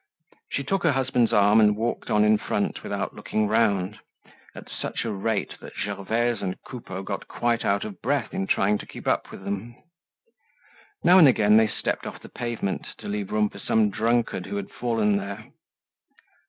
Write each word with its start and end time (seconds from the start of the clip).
She 0.51 0.63
took 0.63 0.81
her 0.81 0.93
husband's 0.93 1.31
arm, 1.31 1.59
and 1.59 1.77
walked 1.77 2.09
on 2.09 2.23
in 2.23 2.39
front 2.39 2.81
without 2.81 3.13
looking 3.13 3.47
round, 3.47 3.99
at 4.55 4.67
such 4.67 5.05
a 5.05 5.11
rate, 5.11 5.59
that 5.59 5.75
Gervaise 5.75 6.41
and 6.41 6.59
Coupeau 6.63 7.03
got 7.03 7.27
quite 7.27 7.63
out 7.63 7.83
of 7.85 8.01
breath 8.01 8.33
in 8.33 8.47
trying 8.47 8.79
to 8.79 8.87
keep 8.87 9.07
up 9.07 9.29
with 9.29 9.43
them. 9.45 9.75
Now 11.03 11.19
and 11.19 11.27
again 11.27 11.55
they 11.57 11.67
stepped 11.67 12.07
off 12.07 12.19
the 12.19 12.29
pavement 12.29 12.87
to 12.97 13.07
leave 13.07 13.31
room 13.31 13.47
for 13.47 13.59
some 13.59 13.91
drunkard 13.91 14.47
who 14.47 14.55
had 14.55 14.71
fallen 14.71 15.17
there. 15.17 15.51